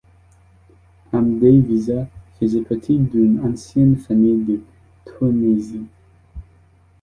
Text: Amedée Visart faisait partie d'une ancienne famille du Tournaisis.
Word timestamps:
Amedée 1.13 1.59
Visart 1.59 2.07
faisait 2.39 2.61
partie 2.63 2.97
d'une 2.97 3.39
ancienne 3.45 3.95
famille 3.95 4.43
du 4.43 4.59
Tournaisis. 5.05 5.83